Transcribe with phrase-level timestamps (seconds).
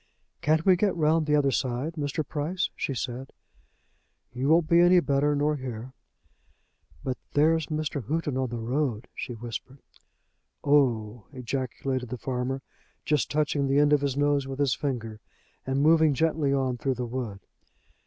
[0.41, 2.27] "Can't we get round the other side, Mr.
[2.27, 3.31] Price?" she said.
[4.33, 5.93] "You won't be any better nor here."
[7.03, 8.05] "But there's Mr.
[8.07, 9.77] Houghton on the road," she whispered.
[10.63, 12.63] "Oh h h," ejaculated the farmer,
[13.05, 15.19] just touching the end of his nose with his finger
[15.67, 17.39] and moving gently on through the wood.